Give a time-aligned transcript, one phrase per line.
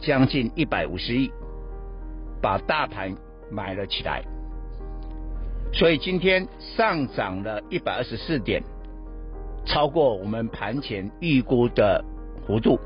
[0.00, 1.30] 将近一百五十亿，
[2.40, 3.14] 把大盘
[3.50, 4.22] 买了起来，
[5.72, 8.62] 所以今天上涨了一百二十四点，
[9.64, 12.04] 超过我们盘前预估的
[12.46, 12.78] 幅度，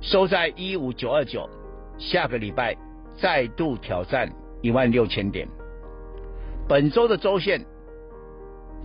[0.00, 1.48] 收在一五九二九，
[1.98, 2.76] 下个礼拜
[3.16, 4.30] 再度挑战。
[4.62, 5.46] 一万六千点，
[6.66, 7.62] 本周的周线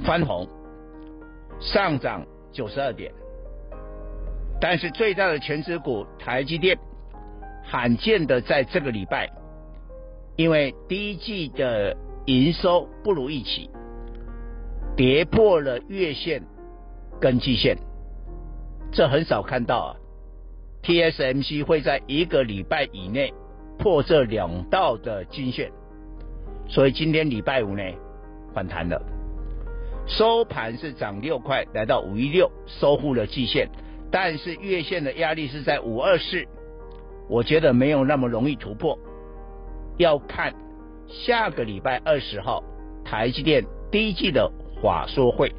[0.03, 0.45] 翻红，
[1.61, 3.09] 上涨九十二点，
[4.59, 6.77] 但是最大的权值股台积电，
[7.69, 9.29] 罕见的在这个礼拜，
[10.35, 13.69] 因为第一季的营收不如预期，
[14.97, 16.41] 跌破了月线
[17.21, 17.77] 跟季线，
[18.91, 19.89] 这很少看到啊
[20.83, 23.33] ，TSMC 会在一个礼拜以内。
[23.81, 25.71] 破这两道的均线，
[26.67, 27.83] 所以今天礼拜五呢
[28.53, 29.01] 反弹了，
[30.05, 33.69] 收盘是涨六块，来到五一六，收复了季线，
[34.11, 36.45] 但是月线的压力是在五二四，
[37.29, 38.97] 我觉得没有那么容易突破，
[39.97, 40.53] 要看
[41.07, 42.63] 下个礼拜二十号
[43.05, 45.53] 台积电第一季的法说会，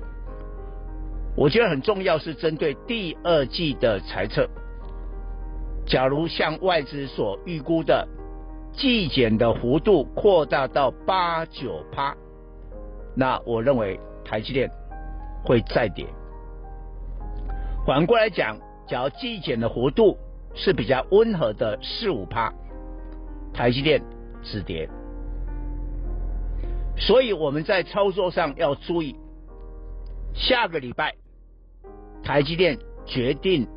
[1.37, 4.49] 我觉得很重要是针对第二季的猜测。
[5.87, 8.07] 假如像外资所预估的
[8.73, 12.17] 季减的幅度扩大到八九趴，
[13.15, 14.71] 那我认为台积电
[15.45, 16.07] 会再跌。
[17.87, 20.17] 反过来讲，假如季减的幅度
[20.55, 22.53] 是比较温和的四五趴，
[23.53, 24.03] 台积电
[24.43, 24.89] 止跌。
[26.97, 29.17] 所以我们在操作上要注意，
[30.35, 31.15] 下个礼拜
[32.23, 33.69] 台积电决定。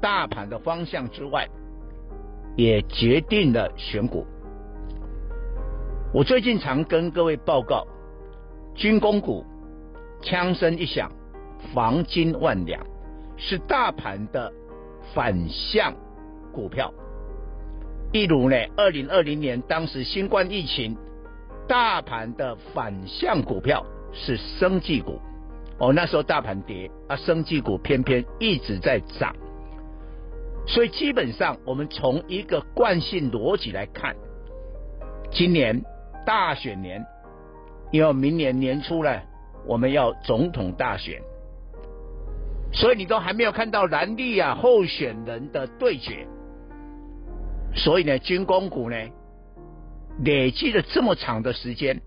[0.00, 1.48] 大盘的方向之外，
[2.56, 4.26] 也决定了选股。
[6.12, 7.86] 我最近常跟各位报告，
[8.74, 9.46] 军工股
[10.20, 11.10] 枪声一响，
[11.72, 12.84] 黄金万两，
[13.38, 14.52] 是大盘的
[15.14, 15.94] 反向
[16.54, 16.90] 股票。
[18.12, 20.96] 例如呢，二零二零年当时新冠疫情，
[21.66, 25.18] 大盘的反向股票是生技股。
[25.78, 29.34] 哦，那时候大盘跌，啊，生技股偏偏一直在涨。
[30.66, 34.14] 所以基本上，我们从一个惯性逻辑来看，
[35.32, 35.82] 今年
[36.24, 37.04] 大选年，
[37.90, 39.10] 因为明年年初呢，
[39.66, 41.20] 我们要总统大选，
[42.72, 46.26] 所以你都还没有看到蓝绿啊候选人的对决，
[47.74, 48.96] 所以呢，军工股呢，
[50.24, 52.00] 累积了这么长的时间，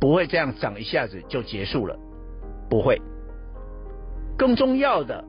[0.00, 1.98] 不会这样涨一下子就结束了，
[2.68, 3.00] 不会。
[4.38, 5.24] 更重要的。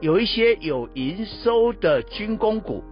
[0.00, 2.82] 有一些有营收的军工股，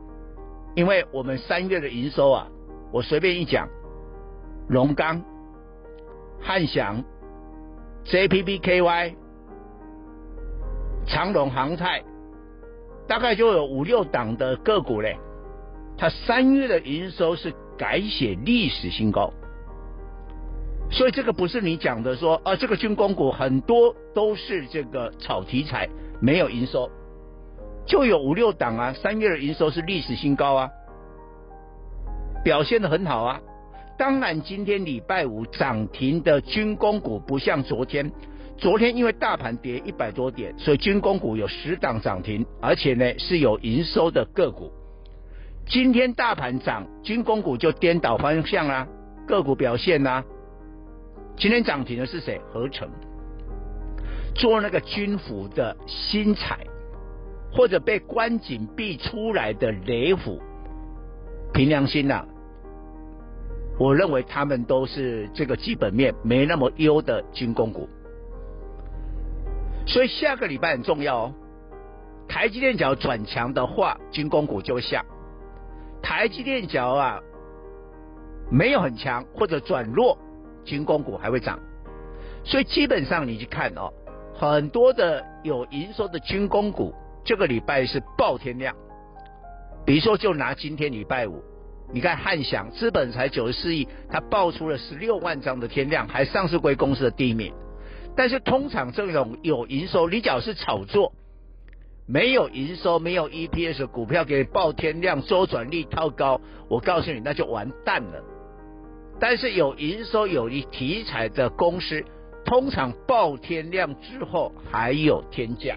[0.75, 2.47] 因为我们三月的营收啊，
[2.93, 3.69] 我随便一讲，
[4.69, 5.21] 龙钢、
[6.41, 7.03] 汉翔、
[8.07, 9.15] JPPKY、
[11.07, 12.03] 长荣航太，
[13.09, 15.19] 大概就有五六档的个股嘞，
[16.03, 19.33] 它三月的营收是改写历史新高，
[20.91, 25.89] 所以这个不是你讲的说啊，这个军工股很多都是这个炒题材。
[26.21, 26.91] 没有营收，
[27.87, 30.71] 就有五六档啊，三月的营收是历史新高啊，
[32.43, 33.41] 表现的很好啊。
[33.97, 38.11] 当然，今天礼拜五涨停的军工股不像昨天，
[38.57, 44.69] 昨天因为大盘跌一百多点，所以军工股有十档涨停，而且呢是有营收的个股。
[45.67, 48.87] 今天大盘涨，军工股就颠倒方向啦，
[49.27, 50.25] 个股表现啦。
[51.37, 52.41] 今天涨停的是谁？
[52.53, 52.89] 合成。
[54.35, 56.59] 做那个军服的新材，
[57.53, 60.41] 或者被关紧闭出来的雷虎，
[61.53, 62.25] 凭良心呐、
[63.79, 67.89] 我认为他们都是这个基本面没那么优的军工股，
[69.87, 71.35] 所以下个礼拜很重要哦。
[72.29, 75.03] 台积电只要转强的话，军工股就会下；
[76.03, 77.21] 台积电脚啊
[78.51, 80.19] 没有很强或者转弱，
[80.65, 81.59] 军工股还会涨。
[82.45, 83.93] 所以基本上你去看哦，
[84.35, 86.93] 很多的有营收的军工股，
[87.25, 88.75] 这个礼拜是爆天量。
[89.87, 91.43] 比如说，就拿今天礼拜五，
[91.93, 97.53] 你看汉翔资本才九十四亿，它爆出了十六万张的天量，还上市归公司的第一名。
[98.17, 101.13] 但是通常这种有营收，你只要是炒作，
[102.07, 108.23] 没有营收、没有 EPS 股票给爆天量、周转率超高，我告诉你那就完蛋了。
[109.21, 112.05] 但是有营收、有题材的公司。
[112.45, 115.77] 通常爆天量之后还有天价，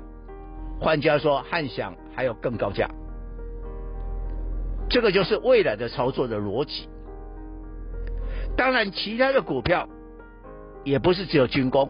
[0.81, 2.89] 换句话说，汉翔还有更高价，
[4.89, 6.89] 这个就是未来的操作的逻辑。
[8.57, 9.87] 当然，其他的股票
[10.83, 11.87] 也不是只有军工，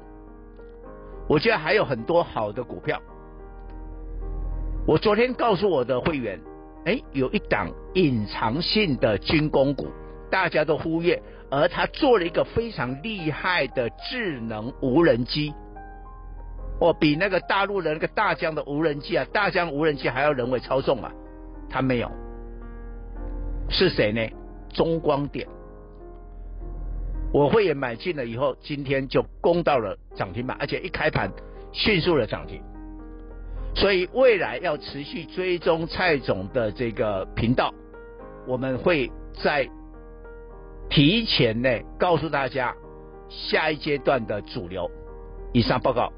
[1.30, 3.02] 我觉得还有很多好的股票。
[4.88, 6.40] 我昨天告诉我的会员，
[6.86, 9.88] 哎，有一档隐藏性的军工股，
[10.30, 11.22] 大家都忽略。
[11.52, 15.54] 而他做了一个非常厉害的智能无人机，
[16.80, 21.12] 哦，比那个大陆的那个大疆的无人机啊，大疆无人机还要人为操纵啊，
[21.70, 22.12] 他没有，
[23.70, 24.28] 是谁呢？
[24.74, 25.48] 中光电，
[27.31, 31.31] 我会员买进了以后，今天就攻到了涨停板，而且一开盘
[31.72, 32.62] 迅速的涨停，
[33.75, 37.74] 所以未来要持续追踪蔡总的这个频道，
[38.48, 39.12] 我们会
[39.44, 39.69] 在。
[40.88, 42.72] 提前呢，告诉大家
[43.27, 44.89] 下一阶段的主流。
[45.51, 46.13] 以上报告。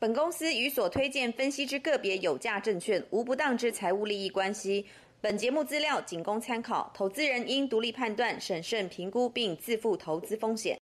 [0.00, 4.84] 本公司与所推荐分析之个别有价证券无不当之财务利益关系。
[5.20, 10.76] 本节目资料仅供参考，投资人应独立判断、审慎评估并自负投资风险。